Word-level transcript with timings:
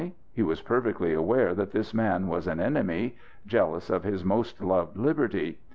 He 0.33 0.41
was 0.41 0.63
perfectly 0.63 1.13
aware 1.13 1.53
that 1.53 1.73
this 1.73 1.93
man 1.93 2.27
was 2.27 2.47
an 2.47 2.59
enemy, 2.59 3.17
jealous 3.45 3.87
of 3.91 4.03
his 4.03 4.25
most 4.25 4.59
loved 4.59 4.97
liberty. 4.97 5.59